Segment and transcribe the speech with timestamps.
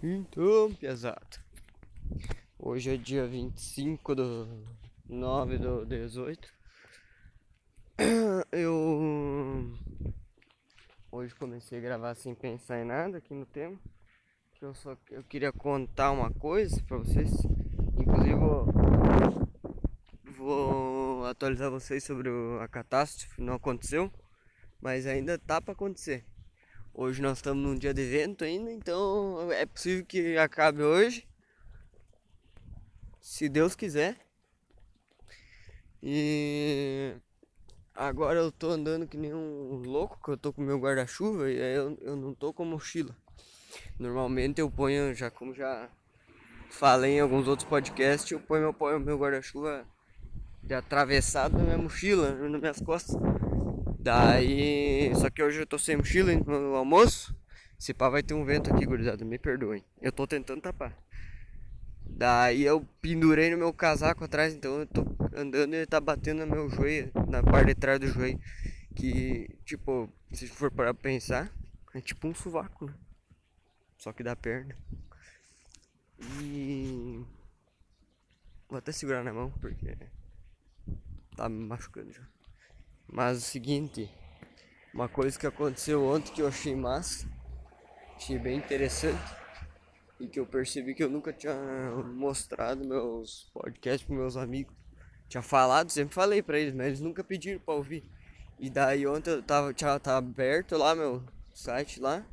[0.00, 1.40] Então, pesado.
[2.56, 4.64] Hoje é dia 25 do
[5.08, 6.48] 9 do 18.
[8.52, 9.74] Eu
[11.10, 13.76] hoje comecei a gravar sem pensar em nada aqui no tema.
[14.62, 17.32] Eu só eu queria contar uma coisa pra vocês.
[17.98, 18.66] Inclusive vou,
[20.36, 22.28] vou atualizar vocês sobre
[22.60, 23.42] a catástrofe.
[23.42, 24.12] Não aconteceu,
[24.80, 26.24] mas ainda tá pra acontecer.
[27.00, 31.28] Hoje nós estamos num dia de evento ainda, então é possível que acabe hoje.
[33.20, 34.16] Se Deus quiser.
[36.02, 37.14] E
[37.94, 41.56] agora eu tô andando que nem um louco, que eu tô com meu guarda-chuva e
[41.56, 43.16] eu, eu não tô com mochila.
[43.96, 45.88] Normalmente eu ponho, já como já
[46.68, 49.86] falei em alguns outros podcasts, eu ponho meu, meu guarda-chuva
[50.64, 53.14] de atravessado na minha mochila, nas minhas costas.
[54.08, 55.14] Daí.
[55.16, 57.36] Só que hoje eu tô sem mochila no almoço.
[57.78, 59.22] Se pá, vai ter um vento aqui, gurizada.
[59.22, 59.84] Me perdoem.
[60.00, 60.96] Eu tô tentando tapar.
[62.06, 65.04] Daí eu pendurei no meu casaco atrás, então eu tô
[65.36, 68.40] andando e ele tá batendo no meu joelho, na parte de trás do joelho.
[68.96, 71.52] Que, tipo, se for para pensar,
[71.94, 72.94] é tipo um sovaco, né?
[73.98, 74.74] Só que da perna.
[76.40, 77.22] E.
[78.70, 79.98] Vou até segurar na mão porque
[81.36, 82.26] tá me machucando já.
[83.08, 84.10] Mas o seguinte,
[84.92, 87.26] uma coisa que aconteceu ontem que eu achei massa,
[88.16, 89.36] achei bem interessante
[90.20, 91.54] e que eu percebi que eu nunca tinha
[92.14, 94.74] mostrado meus podcasts para meus amigos.
[95.28, 98.04] Tinha falado, sempre falei para eles, mas eles nunca pediram para ouvir.
[98.58, 101.22] E daí ontem eu tava, tava aberto lá meu
[101.54, 102.24] site lá,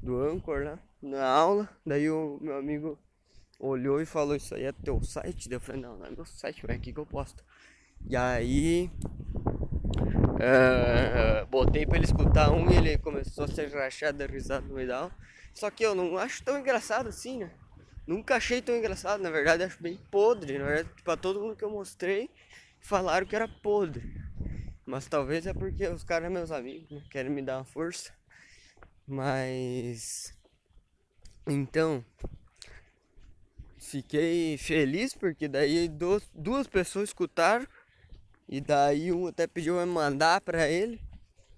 [0.00, 2.98] do Anchor lá, na aula, daí o meu amigo
[3.58, 5.48] olhou e falou, isso aí é teu site?
[5.48, 7.42] Daí eu falei, não, não é meu site, mas é aqui que eu posto.
[8.08, 8.90] E aí
[10.36, 14.80] Uh, botei pra ele escutar um e ele começou a ser rachado de risada no
[14.80, 15.10] ideal.
[15.54, 17.50] Só que eu não acho tão engraçado assim, né?
[18.06, 20.58] Nunca achei tão engraçado, na verdade acho bem podre.
[20.58, 22.30] Na verdade, pra todo mundo que eu mostrei,
[22.78, 24.14] falaram que era podre.
[24.84, 27.02] Mas talvez é porque os caras meus amigos, né?
[27.10, 28.12] Querem me dar uma força.
[29.06, 30.32] Mas.
[31.46, 32.04] Então.
[33.78, 35.88] Fiquei feliz porque daí
[36.34, 37.66] duas pessoas escutaram
[38.48, 41.00] e daí um até pediu pra mandar pra ele.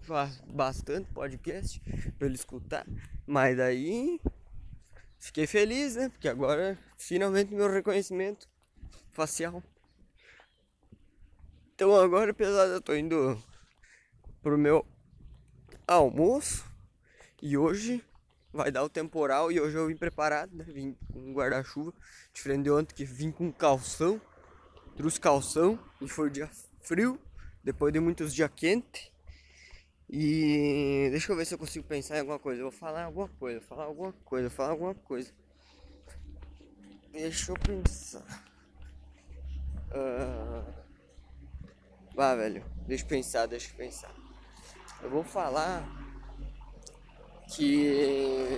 [0.00, 1.80] Faz bastante podcast
[2.18, 2.86] pra ele escutar.
[3.26, 4.20] Mas daí
[5.18, 6.08] fiquei feliz, né?
[6.08, 8.48] Porque agora finalmente meu reconhecimento
[9.12, 9.62] facial.
[11.74, 13.40] Então agora, apesar de eu tô indo
[14.42, 14.86] pro meu
[15.86, 16.64] almoço
[17.42, 18.04] e hoje
[18.52, 20.64] vai dar o temporal e hoje eu vim preparado, né?
[20.64, 21.92] Vim com guarda-chuva,
[22.32, 24.20] diferente de ontem que vim com calção,
[24.96, 26.50] trouxe calção e foi dia
[26.88, 27.20] frio,
[27.62, 29.10] depois de muitos dias quentes.
[30.08, 32.62] E deixa eu ver se eu consigo pensar em alguma coisa.
[32.62, 35.30] Eu vou falar alguma coisa, falar alguma coisa, falar alguma coisa.
[37.12, 38.24] Deixa eu pensar.
[39.90, 40.64] Uh...
[42.14, 42.64] Vá, velho.
[42.86, 44.14] Deixa eu pensar, deixa eu pensar.
[45.02, 45.86] Eu vou falar
[47.54, 48.48] que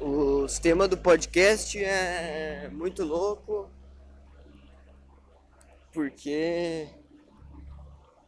[0.00, 3.70] o tema do podcast é muito louco
[5.96, 6.86] porque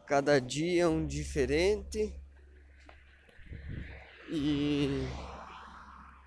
[0.06, 2.18] cada dia é um diferente
[4.30, 5.06] e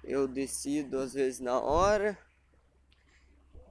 [0.04, 2.16] eu decido às vezes na hora.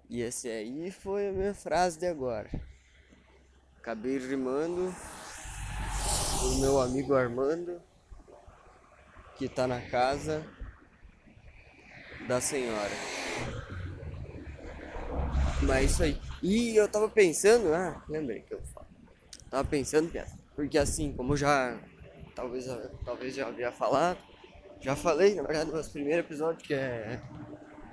[0.09, 2.51] E essa aí foi a minha frase de agora.
[3.79, 4.93] Acabei rimando
[6.43, 7.81] o meu amigo Armando,
[9.39, 10.45] que tá na casa
[12.27, 13.20] da senhora.
[15.63, 16.21] Mas isso aí.
[16.43, 18.87] E eu tava pensando, ah, lembrei que eu falo.
[19.51, 20.11] Tava pensando,
[20.55, 21.79] porque assim, como já
[22.35, 22.67] talvez,
[23.05, 24.19] talvez já havia falado,
[24.81, 27.21] já falei, na verdade, no nosso primeiro episódio, que é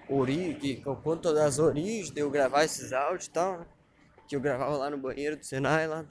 [0.09, 3.65] ori, que, eu conto das origens de eu gravar esses áudios e tal, né?
[4.27, 6.05] Que eu gravava lá no banheiro do Senai, lá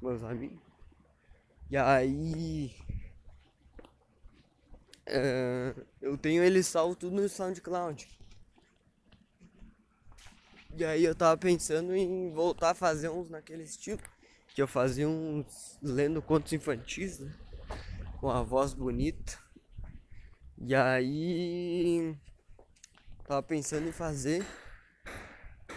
[0.00, 0.58] com meus amigos.
[1.70, 2.74] E aí.
[5.06, 8.19] É, eu tenho ele salvo tudo no SoundCloud.
[10.80, 14.00] E aí eu tava pensando em voltar a fazer uns naquele estilo.
[14.54, 17.30] Que eu fazia uns lendo contos infantis, né?
[18.18, 19.38] Com a voz bonita.
[20.56, 22.16] E aí
[23.28, 24.42] tava pensando em fazer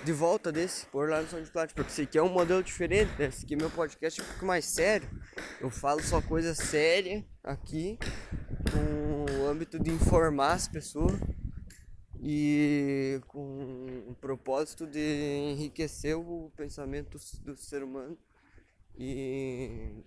[0.05, 3.25] de volta desse, por lá no SoundCloud, porque esse aqui é um modelo diferente, né?
[3.25, 5.09] Esse aqui é meu podcast é um pouco mais sério.
[5.59, 7.99] Eu falo só coisa séria aqui,
[8.71, 11.19] com o âmbito de informar as pessoas
[12.25, 18.17] e com o propósito de enriquecer o pensamento do ser humano
[18.95, 20.01] e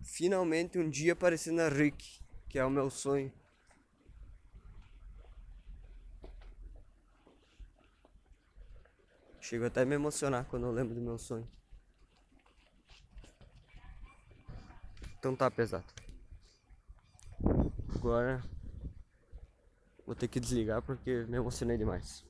[0.00, 3.32] finalmente um dia aparecer na RIC, que é o meu sonho.
[9.40, 11.48] Chego até a me emocionar quando eu lembro do meu sonho.
[15.18, 15.92] Então tá pesado.
[17.96, 18.40] Agora
[20.08, 22.24] vou ter que desligar porque me emocionei demais.